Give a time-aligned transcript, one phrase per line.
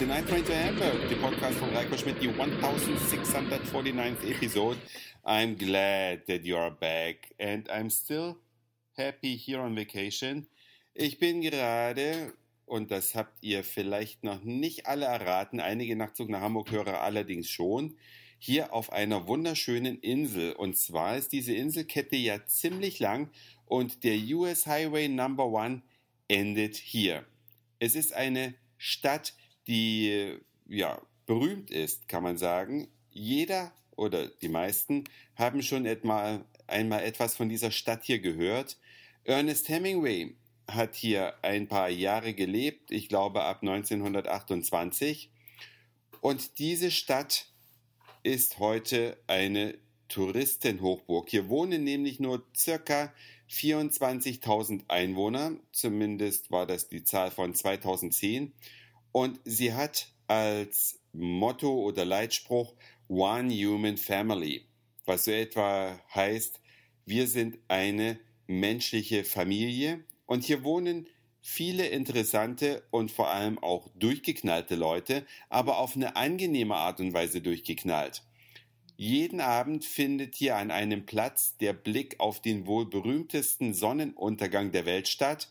[0.00, 4.78] the Night Train to Hamburg, the podcast from Reiko Schmidt, the 1649th episode.
[5.26, 8.38] I'm glad that you are back and I'm still
[8.96, 10.46] happy here on vacation.
[10.94, 12.32] Ich bin gerade,
[12.64, 17.50] und das habt ihr vielleicht noch nicht alle erraten, einige Nachtzug nach Hamburg hörer allerdings
[17.50, 17.98] schon,
[18.38, 20.54] hier auf einer wunderschönen Insel.
[20.54, 23.28] Und zwar ist diese Inselkette ja ziemlich lang
[23.66, 25.82] und der US Highway Number One
[26.26, 27.26] endet hier.
[27.80, 29.34] Es ist eine Stadt,
[29.70, 30.36] die
[30.68, 32.88] ja berühmt ist, kann man sagen.
[33.12, 35.04] Jeder oder die meisten
[35.36, 38.78] haben schon etwa, einmal etwas von dieser Stadt hier gehört.
[39.22, 40.34] Ernest Hemingway
[40.66, 45.30] hat hier ein paar Jahre gelebt, ich glaube ab 1928.
[46.20, 47.46] Und diese Stadt
[48.24, 51.28] ist heute eine Touristenhochburg.
[51.30, 53.14] Hier wohnen nämlich nur circa
[53.48, 58.52] 24.000 Einwohner, zumindest war das die Zahl von 2010.
[59.12, 62.74] Und sie hat als Motto oder Leitspruch
[63.08, 64.66] One Human Family,
[65.04, 66.60] was so etwa heißt,
[67.04, 70.04] wir sind eine menschliche Familie.
[70.26, 71.08] Und hier wohnen
[71.40, 77.40] viele interessante und vor allem auch durchgeknallte Leute, aber auf eine angenehme Art und Weise
[77.40, 78.22] durchgeknallt.
[78.96, 84.84] Jeden Abend findet hier an einem Platz der Blick auf den wohl berühmtesten Sonnenuntergang der
[84.84, 85.50] Welt statt.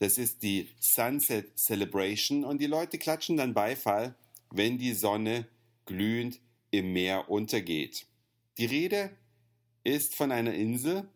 [0.00, 4.14] Das ist die Sunset Celebration und die Leute klatschen dann Beifall,
[4.50, 5.46] wenn die Sonne
[5.84, 8.06] glühend im Meer untergeht.
[8.56, 9.10] Die Rede
[9.84, 11.06] ist von einer Insel,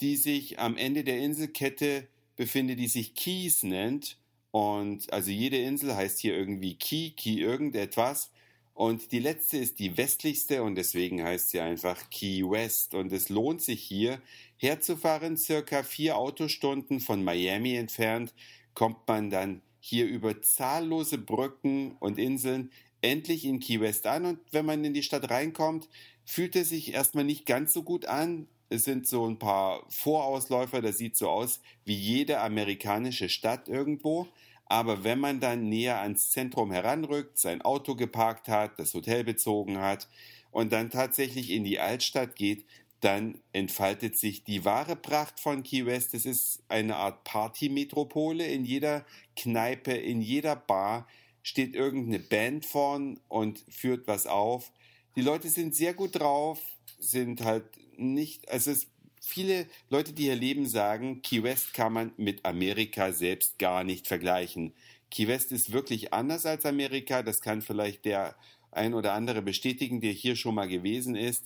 [0.00, 2.06] die sich am Ende der Inselkette
[2.36, 4.16] befindet, die sich Keys nennt.
[4.52, 8.30] Und also jede Insel heißt hier irgendwie Key, Key irgendetwas.
[8.74, 12.94] Und die letzte ist die westlichste und deswegen heißt sie einfach Key West.
[12.94, 14.20] Und es lohnt sich hier
[14.56, 18.32] herzufahren, circa vier Autostunden von Miami entfernt,
[18.74, 22.70] kommt man dann hier über zahllose Brücken und Inseln
[23.02, 24.24] endlich in Key West an.
[24.24, 25.88] Und wenn man in die Stadt reinkommt,
[26.24, 28.46] fühlt es sich erstmal nicht ganz so gut an.
[28.68, 34.28] Es sind so ein paar Vorausläufer, das sieht so aus wie jede amerikanische Stadt irgendwo.
[34.72, 39.76] Aber wenn man dann näher ans Zentrum heranrückt, sein Auto geparkt hat, das Hotel bezogen
[39.76, 40.08] hat
[40.50, 42.64] und dann tatsächlich in die Altstadt geht,
[43.00, 46.14] dann entfaltet sich die wahre Pracht von Key West.
[46.14, 48.46] Es ist eine Art Partymetropole.
[48.46, 49.04] In jeder
[49.36, 51.06] Kneipe, in jeder Bar
[51.42, 54.72] steht irgendeine Band vorn und führt was auf.
[55.16, 56.58] Die Leute sind sehr gut drauf,
[56.98, 57.66] sind halt
[57.98, 58.86] nicht, also es
[59.22, 64.06] viele Leute, die hier leben, sagen, Key West kann man mit Amerika selbst gar nicht
[64.06, 64.74] vergleichen.
[65.10, 67.22] Key West ist wirklich anders als Amerika.
[67.22, 68.34] Das kann vielleicht der
[68.72, 71.44] ein oder andere bestätigen, der hier schon mal gewesen ist.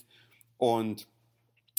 [0.57, 1.07] Und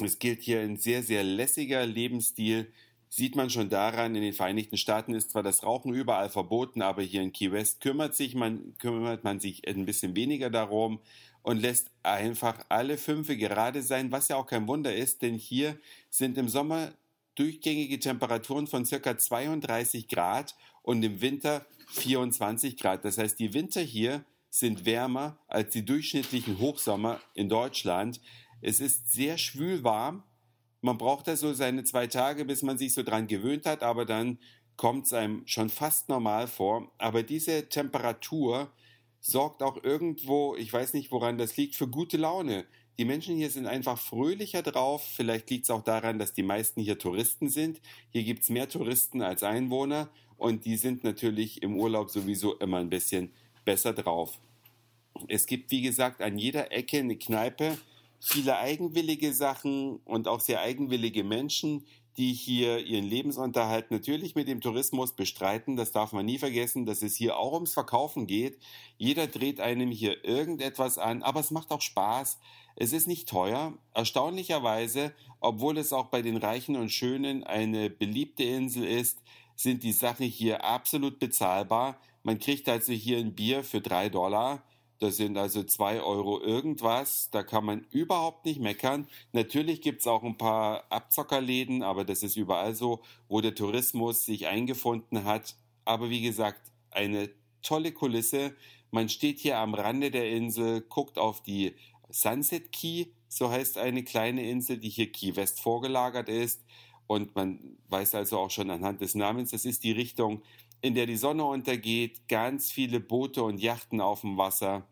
[0.03, 2.73] es gilt hier ein sehr, sehr lässiger Lebensstil.
[3.09, 7.03] Sieht man schon daran, in den Vereinigten Staaten ist zwar das Rauchen überall verboten, aber
[7.03, 11.01] hier in Key West kümmert sich man, kümmert man sich ein bisschen weniger darum
[11.49, 15.79] und lässt einfach alle Fünfe gerade sein, was ja auch kein Wunder ist, denn hier
[16.11, 16.93] sind im Sommer
[17.37, 23.03] durchgängige Temperaturen von circa 32 Grad und im Winter 24 Grad.
[23.03, 28.21] Das heißt, die Winter hier sind wärmer als die durchschnittlichen Hochsommer in Deutschland.
[28.61, 30.25] Es ist sehr schwül warm.
[30.83, 34.39] Man braucht also seine zwei Tage, bis man sich so dran gewöhnt hat, aber dann
[34.77, 36.93] kommt es einem schon fast normal vor.
[36.99, 38.71] Aber diese Temperatur
[39.21, 42.65] sorgt auch irgendwo, ich weiß nicht, woran das liegt, für gute Laune.
[42.99, 45.07] Die Menschen hier sind einfach fröhlicher drauf.
[45.15, 47.81] Vielleicht liegt es auch daran, dass die meisten hier Touristen sind.
[48.11, 52.79] Hier gibt es mehr Touristen als Einwohner und die sind natürlich im Urlaub sowieso immer
[52.79, 53.33] ein bisschen
[53.65, 54.39] besser drauf.
[55.27, 57.79] Es gibt, wie gesagt, an jeder Ecke eine Kneipe,
[58.21, 61.85] viele eigenwillige Sachen und auch sehr eigenwillige Menschen,
[62.19, 65.77] die hier ihren Lebensunterhalt natürlich mit dem Tourismus bestreiten.
[65.77, 68.59] Das darf man nie vergessen, dass es hier auch ums Verkaufen geht.
[68.99, 72.41] Jeder dreht einem hier irgendetwas an, aber es macht auch Spaß.
[72.75, 73.73] Es ist nicht teuer.
[73.95, 79.23] Erstaunlicherweise, obwohl es auch bei den Reichen und Schönen eine beliebte Insel ist,
[79.55, 82.01] sind die Sachen hier absolut bezahlbar.
[82.25, 84.63] Man kriegt also hier ein Bier für drei Dollar
[85.01, 87.31] das sind also zwei Euro irgendwas.
[87.31, 89.07] Da kann man überhaupt nicht meckern.
[89.33, 94.47] Natürlich gibt's auch ein paar Abzockerläden, aber das ist überall so, wo der Tourismus sich
[94.49, 95.57] eingefunden hat.
[95.85, 97.31] Aber wie gesagt, eine
[97.63, 98.55] tolle Kulisse.
[98.91, 101.75] Man steht hier am Rande der Insel, guckt auf die
[102.11, 106.65] Sunset Key, so heißt eine kleine Insel, die hier Key West vorgelagert ist.
[107.07, 110.43] Und man weiß also auch schon anhand des Namens, das ist die Richtung,
[110.81, 114.87] in der die Sonne untergeht, ganz viele Boote und Yachten auf dem Wasser,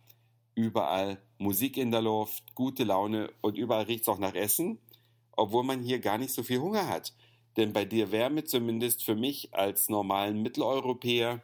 [0.54, 4.78] überall Musik in der Luft, gute Laune und überall riecht es auch nach Essen,
[5.32, 7.12] obwohl man hier gar nicht so viel Hunger hat.
[7.56, 11.42] Denn bei der Wärme, zumindest für mich als normalen Mitteleuropäer,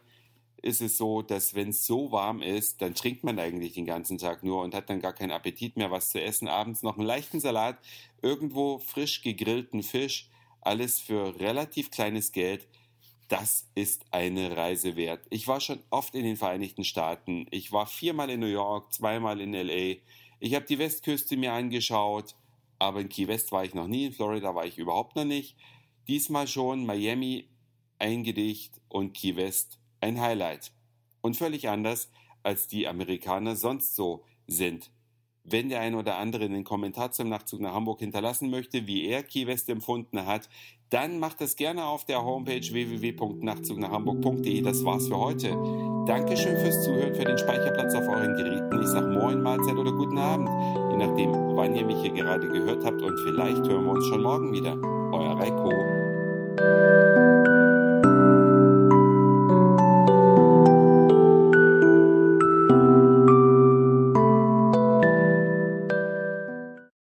[0.63, 4.17] ist es so, dass wenn es so warm ist, dann trinkt man eigentlich den ganzen
[4.17, 6.47] Tag nur und hat dann gar keinen Appetit mehr, was zu essen.
[6.47, 7.77] Abends noch einen leichten Salat,
[8.21, 10.29] irgendwo frisch gegrillten Fisch,
[10.61, 12.67] alles für relativ kleines Geld.
[13.27, 15.25] Das ist eine Reise wert.
[15.29, 17.47] Ich war schon oft in den Vereinigten Staaten.
[17.51, 19.97] Ich war viermal in New York, zweimal in LA.
[20.39, 22.35] Ich habe die Westküste mir angeschaut,
[22.79, 24.05] aber in Key West war ich noch nie.
[24.05, 25.55] In Florida war ich überhaupt noch nicht.
[26.07, 27.47] Diesmal schon Miami,
[27.97, 30.71] ein Gedicht und Key West ein Highlight.
[31.21, 32.11] Und völlig anders,
[32.43, 34.91] als die Amerikaner sonst so sind.
[35.45, 39.23] Wenn der eine oder andere einen Kommentar zum Nachtzug nach Hamburg hinterlassen möchte, wie er
[39.23, 40.47] Key West empfunden hat,
[40.89, 44.61] dann macht das gerne auf der Homepage www.nachtzugnachhamburg.de.
[44.61, 45.49] Das war's für heute.
[46.05, 48.81] Dankeschön fürs Zuhören, für den Speicherplatz auf euren Geräten.
[48.81, 50.49] Ich sag Moin, Mahlzeit oder guten Abend,
[50.91, 54.21] je nachdem, wann ihr mich hier gerade gehört habt und vielleicht hören wir uns schon
[54.21, 54.77] morgen wieder.
[55.11, 55.92] Euer Reiko.